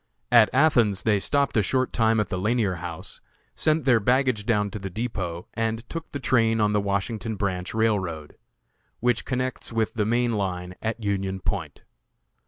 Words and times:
At 0.31 0.49
Athens 0.51 1.03
they 1.03 1.19
stopped 1.19 1.55
a 1.55 1.61
short 1.61 1.93
time 1.93 2.19
at 2.19 2.29
the 2.29 2.37
Lanier 2.39 2.77
House; 2.77 3.21
sent 3.53 3.85
their 3.85 3.99
baggage 3.99 4.47
down 4.47 4.71
to 4.71 4.79
the 4.79 4.89
depot, 4.89 5.45
and 5.53 5.87
took 5.91 6.11
the 6.11 6.19
train 6.19 6.59
on 6.59 6.73
the 6.73 6.81
Washington 6.81 7.35
Branch 7.35 7.71
Railroad, 7.71 8.35
which 8.99 9.25
connects 9.25 9.71
with 9.71 9.93
the 9.93 10.05
main 10.07 10.33
line 10.33 10.73
at 10.81 11.03
Union 11.03 11.39
Point. 11.39 11.83